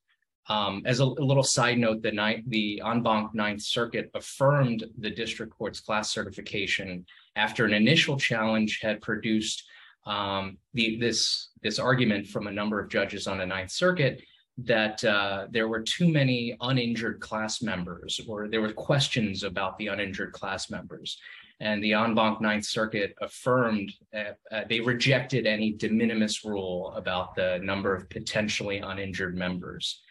Um, 0.50 0.84
as 0.86 1.02
a, 1.02 1.04
a, 1.04 1.26
little 1.30 1.44
side 1.44 1.78
note, 1.78 2.02
the, 2.02 2.12
ni- 2.12 2.44
the 2.48 2.82
en 2.86 3.04
banc 3.04 3.36
Ninth 3.36 3.62
Circuit 3.62 4.10
affirmed 4.16 4.86
the 4.98 5.10
district 5.10 5.52
court's 5.52 5.82
class 5.82 6.10
certification 6.10 7.06
after 7.36 7.66
an 7.66 7.74
initial 7.74 8.18
challenge 8.18 8.80
had 8.82 9.02
produced 9.02 9.66
um, 10.06 10.58
the, 10.74 10.98
this, 11.00 11.50
this 11.62 11.80
argument 11.80 12.28
from 12.28 12.48
a 12.48 12.52
number 12.52 12.80
of 12.80 12.90
judges 12.90 13.28
on 13.28 13.40
the 13.40 13.46
Ninth 13.46 13.72
Circuit 13.72 14.22
that 14.58 15.04
uh, 15.04 15.48
there 15.52 15.68
were 15.68 15.82
too 15.82 16.10
many 16.10 16.58
uninjured 16.62 17.20
class 17.20 17.62
members, 17.62 18.20
or 18.28 18.48
there 18.48 18.62
were 18.62 18.74
questions 18.74 19.44
about 19.44 19.78
the 19.78 19.88
uninjured 19.88 20.32
class 20.32 20.70
members. 20.70 21.20
And 21.60 21.84
the 21.84 21.94
en 21.94 22.16
banc 22.16 22.42
Ninth 22.42 22.66
Circuit 22.66 23.16
affirmed, 23.22 23.92
uh, 24.16 24.34
uh, 24.52 24.64
they 24.70 24.80
rejected 24.80 25.48
any 25.48 25.74
de 25.74 25.90
minimis 25.90 26.44
rule 26.46 26.92
about 26.96 27.36
the 27.36 27.60
number 27.64 27.96
of 27.96 28.10
potentially 28.10 28.78
uninjured 28.78 29.36
members. 29.36 30.02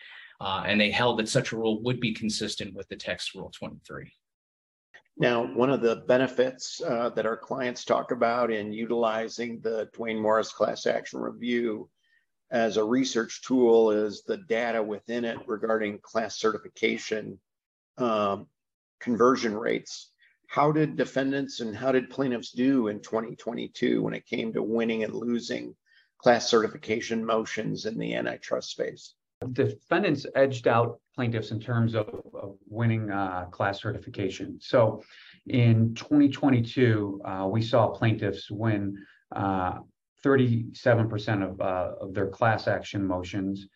Uh, 0.40 0.64
and 0.66 0.80
they 0.80 0.90
held 0.90 1.18
that 1.18 1.28
such 1.28 1.52
a 1.52 1.56
rule 1.56 1.82
would 1.82 2.00
be 2.00 2.12
consistent 2.12 2.74
with 2.74 2.88
the 2.88 2.96
text 2.96 3.34
Rule 3.34 3.50
23. 3.56 4.12
Now, 5.18 5.46
one 5.54 5.70
of 5.70 5.80
the 5.80 6.04
benefits 6.08 6.82
uh, 6.82 7.08
that 7.10 7.24
our 7.24 7.38
clients 7.38 7.84
talk 7.84 8.10
about 8.10 8.50
in 8.52 8.72
utilizing 8.72 9.60
the 9.60 9.88
Duane 9.94 10.20
Morris 10.20 10.52
class 10.52 10.84
action 10.84 11.20
review 11.20 11.88
as 12.50 12.76
a 12.76 12.84
research 12.84 13.42
tool 13.42 13.90
is 13.90 14.22
the 14.22 14.36
data 14.36 14.82
within 14.82 15.24
it 15.24 15.38
regarding 15.46 15.98
class 15.98 16.38
certification 16.38 17.38
um, 17.98 18.46
conversion 19.00 19.56
rates. 19.56 20.12
How 20.48 20.70
did 20.70 20.96
defendants 20.96 21.60
and 21.60 21.74
how 21.74 21.92
did 21.92 22.08
plaintiffs 22.08 22.52
do 22.52 22.88
in 22.88 23.00
2022 23.00 24.02
when 24.02 24.14
it 24.14 24.26
came 24.26 24.52
to 24.52 24.62
winning 24.62 25.02
and 25.02 25.14
losing 25.14 25.74
class 26.18 26.48
certification 26.48 27.24
motions 27.24 27.84
in 27.84 27.98
the 27.98 28.14
antitrust 28.14 28.70
space? 28.70 29.14
Defendants 29.52 30.24
edged 30.34 30.68
out 30.68 31.00
plaintiffs 31.14 31.50
in 31.50 31.60
terms 31.60 31.94
of, 31.94 32.08
of 32.32 32.56
winning 32.68 33.10
uh, 33.10 33.46
class 33.50 33.82
certification. 33.82 34.58
So 34.60 35.02
in 35.46 35.94
2022, 35.94 37.20
uh, 37.24 37.48
we 37.50 37.60
saw 37.60 37.88
plaintiffs 37.88 38.50
win 38.50 38.96
uh, 39.34 39.80
37% 40.24 41.42
of, 41.42 41.60
uh, 41.60 41.92
of 42.00 42.14
their 42.14 42.28
class 42.28 42.68
action 42.68 43.06
motions. 43.06 43.66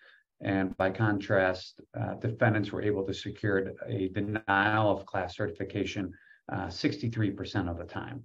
And 0.43 0.77
by 0.77 0.91
contrast, 0.91 1.81
uh, 1.99 2.15
defendants 2.15 2.73
were 2.73 2.83
able 2.83 3.07
to 3.07 3.13
secure 3.13 3.73
a 3.87 4.09
denial 4.09 4.91
of 4.91 5.05
class 5.07 5.37
certification 5.37 6.13
uh, 6.51 6.67
63% 6.67 7.71
of 7.71 7.79
the 7.79 7.85
time. 7.85 8.25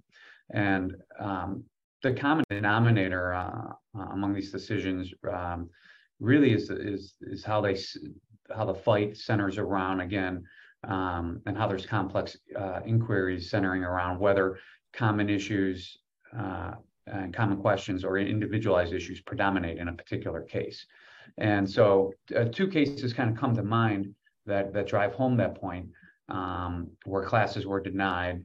And 0.50 0.96
um, 1.18 1.64
the 2.02 2.14
common 2.14 2.44
denominator 2.48 3.34
uh, 3.34 3.72
uh, 3.98 4.02
among 4.12 4.34
these 4.34 4.50
decisions 4.50 5.12
um, 5.32 5.68
really 6.20 6.52
is, 6.52 6.70
is, 6.70 7.14
is 7.20 7.44
how 7.44 7.60
they 7.60 7.76
how 8.54 8.64
the 8.64 8.74
fight 8.74 9.16
centers 9.16 9.58
around 9.58 10.00
again 10.00 10.44
um, 10.86 11.40
and 11.46 11.56
how 11.56 11.66
there's 11.66 11.84
complex 11.84 12.36
uh, 12.56 12.80
inquiries 12.86 13.50
centering 13.50 13.82
around 13.82 14.20
whether 14.20 14.58
common 14.92 15.28
issues 15.28 15.98
and 17.06 17.34
common 17.34 17.58
questions 17.58 18.04
or 18.04 18.18
individualized 18.18 18.92
issues 18.92 19.20
predominate 19.20 19.78
in 19.78 19.88
a 19.88 19.92
particular 19.92 20.42
case. 20.42 20.86
And 21.38 21.68
so 21.68 22.12
uh, 22.34 22.44
two 22.44 22.68
cases 22.68 23.12
kind 23.12 23.30
of 23.30 23.36
come 23.36 23.54
to 23.56 23.62
mind 23.62 24.14
that, 24.46 24.72
that 24.72 24.86
drive 24.86 25.12
home 25.12 25.36
that 25.36 25.60
point 25.60 25.88
um, 26.28 26.90
where 27.04 27.24
classes 27.24 27.66
were 27.66 27.80
denied, 27.80 28.44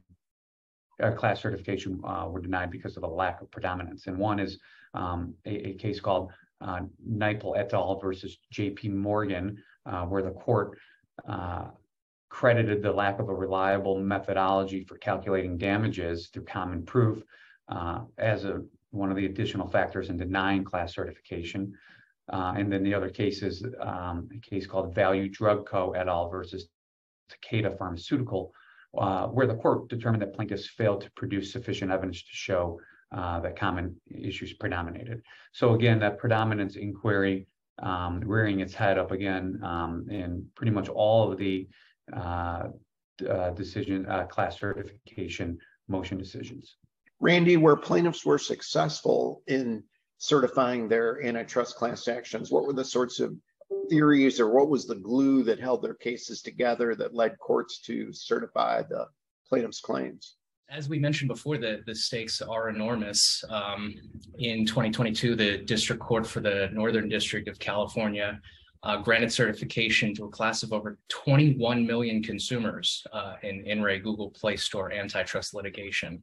uh, 1.02 1.12
class 1.12 1.40
certification 1.40 2.00
uh, 2.04 2.28
were 2.30 2.40
denied 2.40 2.70
because 2.70 2.96
of 2.96 3.02
a 3.02 3.06
lack 3.06 3.40
of 3.40 3.50
predominance. 3.50 4.06
And 4.06 4.18
one 4.18 4.38
is 4.38 4.58
um, 4.94 5.34
a, 5.46 5.70
a, 5.70 5.74
case 5.74 6.00
called 6.00 6.30
uh, 6.60 6.80
Nypl 7.08 7.58
et 7.58 7.72
al. 7.72 7.98
versus 7.98 8.38
JP 8.54 8.92
Morgan, 8.92 9.56
uh, 9.86 10.04
where 10.04 10.22
the 10.22 10.30
court 10.30 10.78
uh, 11.26 11.66
credited 12.28 12.82
the 12.82 12.92
lack 12.92 13.18
of 13.18 13.28
a 13.28 13.34
reliable 13.34 13.98
methodology 13.98 14.84
for 14.84 14.96
calculating 14.98 15.58
damages 15.58 16.28
through 16.28 16.44
common 16.44 16.84
proof 16.84 17.22
uh, 17.68 18.00
as 18.18 18.44
a 18.44 18.62
one 18.90 19.10
of 19.10 19.16
the 19.16 19.26
additional 19.26 19.66
factors 19.66 20.10
in 20.10 20.16
denying 20.16 20.64
class 20.64 20.94
certification. 20.94 21.72
Uh, 22.32 22.54
and 22.56 22.72
then 22.72 22.82
the 22.84 22.94
other 22.94 23.08
case 23.08 23.42
is 23.42 23.64
um, 23.80 24.28
a 24.34 24.38
case 24.38 24.66
called 24.66 24.94
Value 24.94 25.28
Drug 25.28 25.66
Co. 25.66 25.92
et 25.92 26.08
al. 26.08 26.28
versus 26.28 26.68
Takeda 27.30 27.76
Pharmaceutical, 27.76 28.52
uh, 28.96 29.26
where 29.26 29.46
the 29.46 29.54
court 29.56 29.88
determined 29.88 30.22
that 30.22 30.34
plaintiffs 30.34 30.68
failed 30.68 31.00
to 31.00 31.10
produce 31.12 31.52
sufficient 31.52 31.90
evidence 31.90 32.22
to 32.22 32.32
show 32.32 32.78
uh, 33.16 33.40
that 33.40 33.58
common 33.58 33.96
issues 34.08 34.52
predominated. 34.52 35.22
So 35.52 35.74
again, 35.74 35.98
that 36.00 36.18
predominance 36.18 36.76
inquiry 36.76 37.46
um, 37.82 38.20
rearing 38.20 38.60
its 38.60 38.74
head 38.74 38.98
up 38.98 39.10
again 39.10 39.58
um, 39.62 40.06
in 40.10 40.46
pretty 40.54 40.72
much 40.72 40.88
all 40.88 41.32
of 41.32 41.38
the 41.38 41.68
uh, 42.12 42.68
uh, 43.28 43.50
decision 43.50 44.06
class 44.28 44.58
certification 44.58 45.58
motion 45.88 46.18
decisions. 46.18 46.76
Randy, 47.22 47.56
where 47.56 47.76
plaintiffs 47.76 48.26
were 48.26 48.36
successful 48.36 49.42
in 49.46 49.84
certifying 50.18 50.88
their 50.88 51.24
antitrust 51.24 51.76
class 51.76 52.08
actions, 52.08 52.50
what 52.50 52.66
were 52.66 52.72
the 52.72 52.84
sorts 52.84 53.20
of 53.20 53.32
theories 53.88 54.40
or 54.40 54.50
what 54.50 54.68
was 54.68 54.86
the 54.86 54.96
glue 54.96 55.44
that 55.44 55.60
held 55.60 55.82
their 55.82 55.94
cases 55.94 56.42
together 56.42 56.96
that 56.96 57.14
led 57.14 57.38
courts 57.38 57.80
to 57.82 58.12
certify 58.12 58.82
the 58.82 59.06
plaintiff's 59.48 59.80
claims? 59.80 60.34
As 60.68 60.88
we 60.88 60.98
mentioned 60.98 61.28
before, 61.28 61.58
the, 61.58 61.82
the 61.86 61.94
stakes 61.94 62.42
are 62.42 62.68
enormous. 62.68 63.44
Um, 63.48 63.94
in 64.38 64.66
2022, 64.66 65.36
the 65.36 65.58
District 65.58 66.02
Court 66.02 66.26
for 66.26 66.40
the 66.40 66.70
Northern 66.72 67.08
District 67.08 67.46
of 67.46 67.56
California 67.60 68.40
uh, 68.84 68.96
granted 68.96 69.32
certification 69.32 70.12
to 70.14 70.24
a 70.24 70.28
class 70.28 70.64
of 70.64 70.72
over 70.72 70.98
21 71.08 71.86
million 71.86 72.20
consumers 72.20 73.06
uh, 73.12 73.34
in 73.44 73.80
re 73.80 74.00
Google 74.00 74.30
Play 74.30 74.56
Store 74.56 74.92
antitrust 74.92 75.54
litigation. 75.54 76.20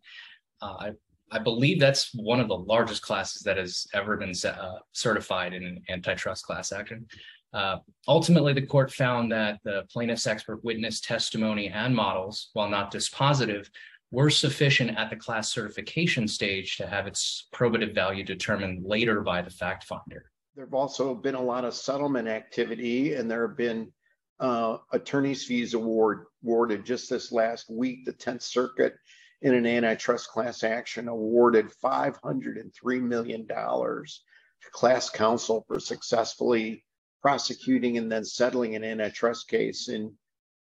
Uh, 0.62 0.76
I, 0.80 0.92
I 1.32 1.40
believe 1.40 1.80
that's 1.80 2.14
one 2.16 2.40
of 2.40 2.48
the 2.48 2.58
largest 2.58 3.02
classes 3.02 3.42
that 3.44 3.58
has 3.58 3.88
ever 3.94 4.18
been 4.18 4.34
uh, 4.46 4.80
certified 4.94 5.54
in 5.54 5.64
an 5.64 5.84
antitrust 5.90 6.46
class 6.46 6.72
action. 6.72 7.06
Uh, 7.54 7.78
ultimately, 8.08 8.54
the 8.54 8.66
court 8.66 8.92
found 8.92 9.32
that 9.32 9.60
the 9.64 9.84
plaintiff's 9.92 10.28
expert 10.28 10.64
witness 10.64 11.02
testimony 11.02 11.70
and 11.70 11.96
models, 11.96 12.50
while 12.54 12.70
not 12.70 12.94
dispositive, 12.94 13.68
were 14.12 14.30
sufficient 14.30 14.98
at 14.98 15.10
the 15.10 15.16
class 15.16 15.52
certification 15.52 16.28
stage 16.28 16.78
to 16.78 16.88
have 16.88 17.08
its 17.08 17.48
probative 17.54 17.94
value 17.94 18.24
determined 18.24 18.84
later 18.86 19.22
by 19.22 19.42
the 19.42 19.50
fact 19.50 19.84
finder. 19.84 20.32
there 20.56 20.66
have 20.66 20.74
also 20.74 21.14
been 21.14 21.36
a 21.36 21.42
lot 21.42 21.64
of 21.64 21.74
settlement 21.74 22.28
activity, 22.28 23.14
and 23.14 23.30
there 23.30 23.48
have 23.48 23.58
been 23.58 23.92
uh, 24.40 24.78
attorney's 24.94 25.46
fees 25.46 25.74
award 25.74 26.26
awarded 26.44 26.86
just 26.86 27.10
this 27.10 27.32
last 27.32 27.70
week. 27.70 28.06
The 28.06 28.14
10th 28.14 28.42
Circuit 28.42 28.96
in 29.42 29.54
an 29.54 29.66
antitrust 29.66 30.30
class 30.30 30.64
action 30.64 31.08
awarded 31.08 31.72
$503 31.84 33.02
million 33.02 33.48
to 33.48 34.72
class 34.72 35.10
counsel 35.10 35.64
for 35.68 35.80
successfully 35.80 36.84
prosecuting 37.22 37.98
and 37.98 38.12
then 38.12 38.26
settling 38.26 38.76
an 38.76 38.84
antitrust 38.84 39.48
case. 39.48 39.90
In 39.90 40.14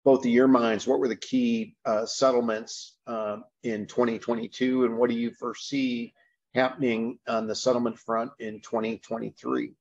both 0.05 0.21
of 0.21 0.31
your 0.31 0.49
minds, 0.49 0.87
what 0.87 1.01
were 1.01 1.09
the 1.09 1.17
key 1.17 1.77
uh, 1.85 2.07
settlements 2.07 2.97
uh, 3.07 3.39
in 3.63 3.87
2022, 3.87 4.85
and 4.85 4.97
what 4.97 5.11
do 5.11 5.17
you 5.17 5.31
foresee 5.33 6.13
happening 6.55 7.19
on 7.27 7.47
the 7.47 7.55
settlement 7.55 7.99
front 7.99 8.31
in 8.39 8.61
2023? 8.61 9.73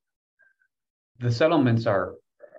The 1.19 1.31
settlements 1.31 1.85
are 1.85 2.15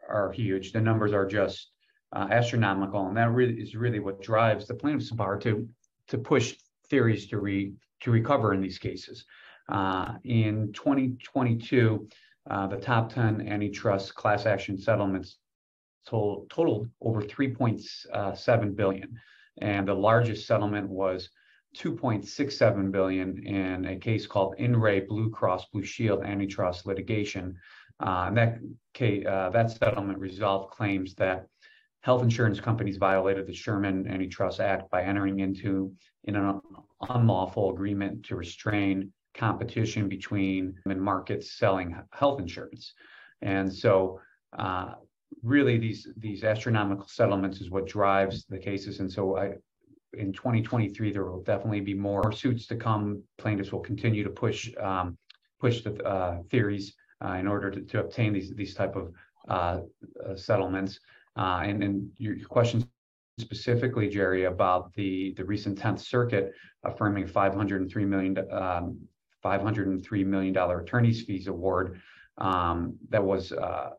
are 0.08 0.30
huge. 0.30 0.72
The 0.72 0.80
numbers 0.80 1.12
are 1.12 1.26
just 1.26 1.70
uh, 2.12 2.28
astronomical, 2.30 3.08
and 3.08 3.16
that 3.16 3.32
really 3.32 3.54
is 3.54 3.74
really 3.74 3.98
what 3.98 4.22
drives 4.22 4.66
the 4.66 4.74
plaintiffs' 4.74 5.10
bar 5.10 5.36
to 5.40 5.68
to 6.08 6.18
push 6.18 6.56
theories 6.88 7.26
to 7.28 7.38
re 7.38 7.72
to 8.00 8.10
recover 8.10 8.52
in 8.52 8.60
these 8.60 8.78
cases. 8.78 9.24
Uh, 9.68 10.14
in 10.24 10.72
2022, 10.72 12.08
uh, 12.48 12.66
the 12.68 12.76
top 12.76 13.12
10 13.12 13.48
antitrust 13.48 14.14
class 14.14 14.46
action 14.46 14.78
settlements 14.78 15.38
total, 16.06 16.46
totaled 16.48 16.88
over 17.00 17.22
3.7 17.22 18.76
billion, 18.76 19.20
and 19.60 19.88
the 19.88 19.94
largest 19.94 20.46
settlement 20.46 20.88
was 20.88 21.30
2.67 21.76 22.90
billion 22.92 23.44
in 23.44 23.84
a 23.86 23.96
case 23.96 24.26
called 24.26 24.54
In 24.58 24.76
Re 24.76 25.00
Blue 25.00 25.30
Cross 25.30 25.66
Blue 25.72 25.82
Shield 25.82 26.24
antitrust 26.24 26.86
litigation. 26.86 27.58
Uh, 27.98 28.26
and 28.28 28.36
that 28.36 28.58
uh, 29.26 29.50
that 29.50 29.70
settlement 29.70 30.18
resolved 30.18 30.70
claims 30.70 31.14
that 31.14 31.46
health 32.00 32.22
insurance 32.22 32.60
companies 32.60 32.96
violated 32.96 33.46
the 33.46 33.54
Sherman 33.54 34.06
Antitrust 34.08 34.60
Act 34.60 34.90
by 34.90 35.02
entering 35.02 35.40
into 35.40 35.92
in 36.24 36.36
an 36.36 36.60
unlawful 37.08 37.70
agreement 37.70 38.24
to 38.26 38.36
restrain 38.36 39.12
competition 39.34 40.08
between 40.08 40.74
markets 40.86 41.58
selling 41.58 41.96
health 42.10 42.40
insurance. 42.40 42.94
And 43.42 43.72
so 43.72 44.20
uh, 44.58 44.94
really 45.42 45.78
these 45.78 46.08
these 46.16 46.44
astronomical 46.44 47.06
settlements 47.08 47.60
is 47.60 47.70
what 47.70 47.86
drives 47.86 48.44
the 48.46 48.58
cases. 48.58 49.00
And 49.00 49.10
so 49.10 49.36
I 49.36 49.54
in 50.14 50.32
2023 50.32 51.12
there 51.12 51.24
will 51.24 51.42
definitely 51.42 51.80
be 51.80 51.94
more 51.94 52.32
suits 52.32 52.66
to 52.68 52.76
come. 52.76 53.22
Plaintiffs 53.38 53.72
will 53.72 53.80
continue 53.80 54.24
to 54.24 54.30
push 54.30 54.70
um, 54.80 55.18
push 55.60 55.82
the 55.82 56.02
uh, 56.04 56.42
theories 56.50 56.94
uh, 57.24 57.32
in 57.32 57.46
order 57.46 57.70
to, 57.70 57.80
to 57.82 58.00
obtain 58.00 58.32
these 58.32 58.54
these 58.54 58.74
type 58.74 58.96
of 58.96 59.12
uh, 59.48 59.80
uh, 60.24 60.34
settlements. 60.34 61.00
Uh, 61.36 61.62
and, 61.64 61.82
and 61.82 62.10
your 62.18 62.36
question 62.48 62.86
specifically, 63.38 64.08
Jerry, 64.08 64.44
about 64.44 64.92
the, 64.94 65.34
the 65.36 65.44
recent 65.44 65.78
10th 65.78 66.00
Circuit 66.00 66.52
affirming 66.84 67.26
503 67.26 68.04
million, 68.04 68.38
um, 68.50 68.98
$503 69.44 70.26
million 70.26 70.56
attorney's 70.56 71.22
fees 71.22 71.46
award. 71.46 72.00
Um, 72.38 72.96
that 73.08 73.22
was 73.22 73.52
uh, 73.52 73.90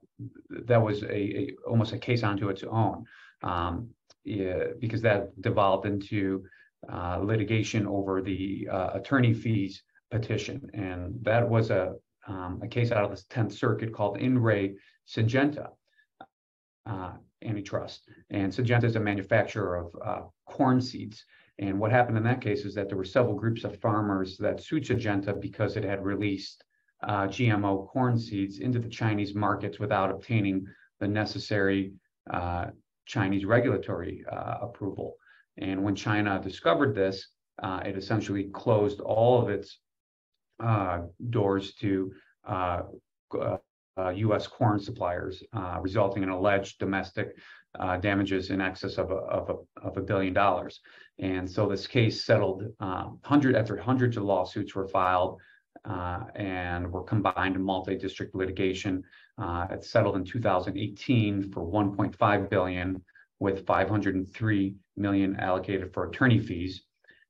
that 0.66 0.82
was 0.82 1.02
a, 1.04 1.16
a, 1.16 1.56
almost 1.68 1.94
a 1.94 1.98
case 1.98 2.22
onto 2.24 2.50
its 2.50 2.64
own 2.64 3.04
um, 3.42 3.90
yeah, 4.24 4.66
because 4.80 5.02
that 5.02 5.40
devolved 5.42 5.86
into 5.86 6.44
uh, 6.92 7.18
litigation 7.18 7.88
over 7.88 8.22
the 8.22 8.68
uh, 8.72 8.92
attorney 8.94 9.34
fees 9.34 9.84
petition, 10.12 10.70
and 10.74 11.16
that 11.24 11.48
was 11.48 11.70
a 11.72 11.96
um, 12.28 12.60
a 12.62 12.68
case 12.68 12.92
out 12.92 13.06
of 13.06 13.12
the 13.12 13.24
10th 13.34 13.54
Circuit 13.54 13.94
called 13.94 14.18
In 14.18 14.38
Re 14.38 14.76
Syngenta 15.08 15.70
uh, 16.86 17.14
antitrust. 17.44 18.10
And 18.30 18.52
Syngenta 18.52 18.86
is 18.86 18.96
a 18.96 19.00
manufacturer 19.00 19.76
of 19.78 19.96
uh, 20.04 20.22
corn 20.46 20.82
seeds. 20.82 21.26
And 21.60 21.80
what 21.80 21.92
happened 21.92 22.18
in 22.18 22.24
that 22.24 22.42
case 22.42 22.66
is 22.66 22.76
that 22.76 22.88
there 22.88 22.98
were 22.98 23.04
several 23.04 23.36
groups 23.36 23.64
of 23.64 23.80
farmers 23.80 24.38
that 24.38 24.62
sued 24.62 24.84
Syngenta 24.84 25.40
because 25.40 25.76
it 25.76 25.84
had 25.84 26.04
released 26.04 26.64
uh, 27.04 27.28
GMO 27.28 27.88
corn 27.88 28.18
seeds 28.18 28.60
into 28.60 28.80
the 28.80 28.90
Chinese 28.90 29.36
markets 29.36 29.80
without 29.80 30.12
obtaining 30.12 30.66
the 31.00 31.08
necessary 31.08 31.94
uh, 32.32 32.68
Chinese 33.06 33.46
regulatory 33.46 34.24
uh, 34.32 34.58
approval. 34.62 35.16
And 35.58 35.84
when 35.84 35.96
China 35.96 36.40
discovered 36.44 36.96
this, 36.96 37.30
uh, 37.62 37.82
it 37.86 37.98
essentially 37.98 38.46
closed 38.54 39.00
all 39.00 39.42
of 39.42 39.50
its 39.50 39.80
uh, 40.60 41.02
doors 41.30 41.74
to 41.76 42.12
U.S. 43.98 44.48
corn 44.48 44.80
suppliers, 44.80 45.44
resulting 45.82 46.24
in 46.24 46.30
alleged 46.30 46.80
domestic 46.80 47.38
damages 48.02 48.50
in 48.50 48.62
excess 48.62 48.98
of 48.98 49.12
a, 49.12 49.16
of 49.16 49.50
a, 49.50 49.86
of 49.88 49.98
a 49.98 50.02
billion 50.02 50.34
dollars. 50.34 50.80
And 51.20 51.50
so 51.50 51.68
this 51.68 51.88
case 51.88 52.24
settled 52.24 52.64
hundred 52.80 53.56
after 53.56 53.78
hundreds 53.78 54.18
of 54.18 54.24
lawsuits 54.24 54.76
were 54.76 54.88
filed 54.88 55.40
uh, 55.86 56.26
and 56.36 56.92
were 56.92 57.04
combined 57.04 57.56
in 57.56 57.64
multi-district 57.64 58.36
litigation. 58.36 59.04
Uh, 59.38 59.68
it 59.72 59.84
settled 59.84 60.16
in 60.16 60.26
2018 60.26 61.52
for 61.52 61.66
1.5 61.66 62.50
billion, 62.50 63.04
with 63.40 63.66
503 63.68 64.76
million 64.96 65.36
allocated 65.40 65.94
for 65.94 66.10
attorney 66.10 66.40
fees. 66.40 66.84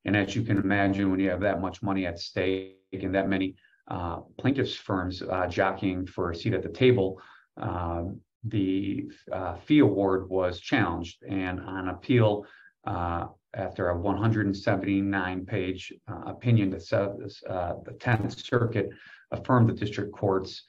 And 0.04 0.16
as 0.16 0.34
you 0.34 0.42
can 0.42 0.56
imagine, 0.56 1.10
when 1.10 1.20
you 1.20 1.28
have 1.30 1.40
that 1.40 1.60
much 1.60 1.82
money 1.82 2.06
at 2.06 2.18
stake 2.18 2.78
and 2.92 3.14
that 3.14 3.28
many 3.28 3.56
uh, 3.88 4.20
plaintiffs' 4.38 4.74
firms 4.74 5.22
uh, 5.22 5.46
jockeying 5.46 6.06
for 6.06 6.30
a 6.30 6.34
seat 6.34 6.54
at 6.54 6.62
the 6.62 6.68
table, 6.68 7.20
uh, 7.60 8.04
the 8.44 9.10
uh, 9.32 9.56
fee 9.56 9.80
award 9.80 10.28
was 10.28 10.60
challenged. 10.60 11.22
And 11.28 11.60
on 11.60 11.88
appeal, 11.88 12.46
uh, 12.86 13.26
after 13.54 13.90
a 13.90 13.96
179-page 13.96 15.92
uh, 16.10 16.22
opinion 16.26 16.70
this, 16.70 16.90
the 16.90 17.96
10th 17.98 18.44
Circuit 18.44 18.90
affirmed 19.30 19.68
the 19.68 19.74
district 19.74 20.12
court's 20.12 20.64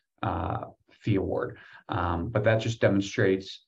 fee 0.91 1.15
award. 1.15 1.57
Um, 1.89 2.29
but 2.29 2.43
that 2.43 2.61
just 2.61 2.81
demonstrates, 2.81 3.65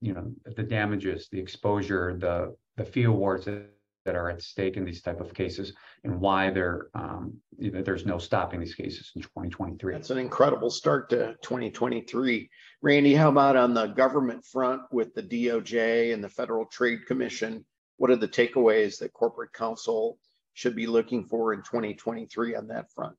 you 0.00 0.14
know, 0.14 0.32
the 0.56 0.62
damages, 0.62 1.28
the 1.30 1.40
exposure, 1.40 2.16
the 2.18 2.54
the 2.78 2.84
fee 2.84 3.02
awards 3.02 3.44
that 3.44 3.66
that 4.08 4.16
are 4.16 4.30
at 4.30 4.40
stake 4.40 4.78
in 4.78 4.86
these 4.86 5.02
type 5.02 5.20
of 5.20 5.34
cases 5.34 5.74
and 6.02 6.18
why 6.18 6.48
there 6.48 6.88
um, 6.94 7.34
you 7.58 7.70
know, 7.70 7.82
there's 7.82 8.06
no 8.06 8.16
stopping 8.16 8.58
these 8.58 8.74
cases 8.74 9.12
in 9.14 9.20
2023. 9.20 9.92
That's 9.92 10.08
an 10.08 10.16
incredible 10.16 10.70
start 10.70 11.10
to 11.10 11.36
2023. 11.42 12.48
Randy, 12.80 13.12
how 13.12 13.28
about 13.28 13.56
on 13.56 13.74
the 13.74 13.88
government 13.88 14.46
front 14.46 14.80
with 14.90 15.12
the 15.12 15.22
DOJ 15.22 16.14
and 16.14 16.24
the 16.24 16.28
Federal 16.30 16.64
Trade 16.64 17.04
Commission? 17.06 17.66
What 17.98 18.10
are 18.10 18.16
the 18.16 18.26
takeaways 18.26 18.98
that 19.00 19.12
corporate 19.12 19.52
counsel 19.52 20.18
should 20.54 20.74
be 20.74 20.86
looking 20.86 21.26
for 21.26 21.52
in 21.52 21.60
2023 21.60 22.54
on 22.54 22.68
that 22.68 22.90
front? 22.94 23.14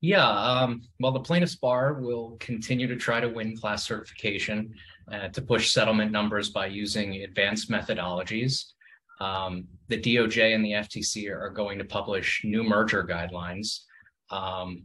Yeah, 0.00 0.28
um, 0.28 0.82
well, 0.98 1.12
the 1.12 1.20
plaintiff's 1.20 1.54
bar 1.54 2.00
will 2.00 2.36
continue 2.40 2.88
to 2.88 2.96
try 2.96 3.20
to 3.20 3.28
win 3.28 3.56
class 3.56 3.84
certification 3.84 4.74
uh, 5.12 5.28
to 5.28 5.42
push 5.42 5.70
settlement 5.70 6.10
numbers 6.10 6.50
by 6.50 6.66
using 6.66 7.22
advanced 7.22 7.70
methodologies. 7.70 8.72
Um, 9.20 9.68
the 9.88 10.00
DOJ 10.00 10.54
and 10.54 10.64
the 10.64 10.72
FTC 10.72 11.30
are 11.30 11.50
going 11.50 11.78
to 11.78 11.84
publish 11.84 12.42
new 12.44 12.62
merger 12.62 13.04
guidelines. 13.04 13.80
Um, 14.30 14.84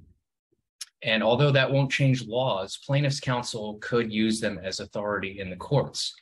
and 1.03 1.23
although 1.23 1.51
that 1.51 1.71
won't 1.71 1.91
change 1.91 2.25
laws, 2.27 2.77
plaintiffs' 2.85 3.19
counsel 3.19 3.77
could 3.81 4.11
use 4.11 4.39
them 4.39 4.59
as 4.61 4.79
authority 4.79 5.39
in 5.39 5.49
the 5.49 5.55
courts. 5.55 6.13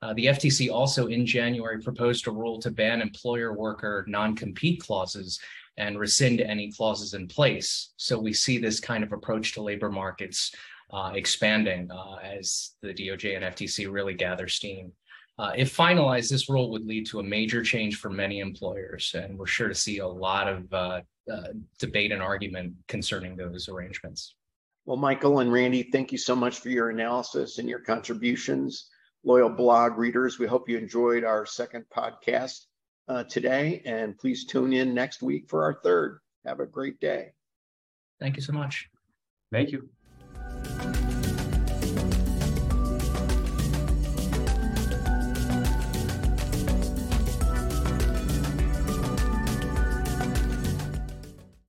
Uh, 0.00 0.12
the 0.14 0.26
FTC 0.26 0.70
also 0.70 1.06
in 1.06 1.24
January 1.24 1.80
proposed 1.80 2.26
a 2.26 2.30
rule 2.30 2.58
to 2.60 2.70
ban 2.70 3.00
employer 3.00 3.52
worker 3.52 4.04
non 4.08 4.34
compete 4.34 4.80
clauses 4.80 5.38
and 5.76 5.98
rescind 5.98 6.40
any 6.40 6.72
clauses 6.72 7.14
in 7.14 7.28
place. 7.28 7.92
So 7.96 8.18
we 8.18 8.32
see 8.32 8.58
this 8.58 8.80
kind 8.80 9.04
of 9.04 9.12
approach 9.12 9.52
to 9.54 9.62
labor 9.62 9.90
markets 9.90 10.52
uh, 10.92 11.12
expanding 11.14 11.90
uh, 11.90 12.16
as 12.16 12.72
the 12.82 12.92
DOJ 12.92 13.36
and 13.36 13.44
FTC 13.44 13.90
really 13.90 14.14
gather 14.14 14.48
steam. 14.48 14.92
Uh, 15.38 15.52
if 15.56 15.74
finalized, 15.74 16.28
this 16.30 16.48
rule 16.48 16.70
would 16.70 16.86
lead 16.86 17.06
to 17.06 17.20
a 17.20 17.22
major 17.22 17.62
change 17.62 17.96
for 17.96 18.10
many 18.10 18.40
employers, 18.40 19.14
and 19.18 19.38
we're 19.38 19.46
sure 19.46 19.68
to 19.68 19.74
see 19.74 19.98
a 19.98 20.06
lot 20.06 20.46
of 20.46 20.72
uh, 20.72 21.00
uh, 21.32 21.48
debate 21.78 22.12
and 22.12 22.22
argument 22.22 22.74
concerning 22.88 23.36
those 23.36 23.68
arrangements. 23.68 24.34
Well, 24.84 24.96
Michael 24.96 25.40
and 25.40 25.52
Randy, 25.52 25.84
thank 25.84 26.12
you 26.12 26.18
so 26.18 26.34
much 26.34 26.58
for 26.58 26.68
your 26.68 26.90
analysis 26.90 27.58
and 27.58 27.68
your 27.68 27.78
contributions. 27.78 28.90
Loyal 29.24 29.48
blog 29.48 29.96
readers, 29.96 30.38
we 30.38 30.46
hope 30.46 30.68
you 30.68 30.76
enjoyed 30.76 31.24
our 31.24 31.46
second 31.46 31.84
podcast 31.96 32.66
uh, 33.08 33.24
today, 33.24 33.80
and 33.84 34.18
please 34.18 34.44
tune 34.44 34.72
in 34.72 34.94
next 34.94 35.22
week 35.22 35.48
for 35.48 35.64
our 35.64 35.80
third. 35.82 36.18
Have 36.44 36.60
a 36.60 36.66
great 36.66 37.00
day. 37.00 37.32
Thank 38.20 38.36
you 38.36 38.42
so 38.42 38.52
much. 38.52 38.88
Thank 39.52 39.70
you. 39.70 39.88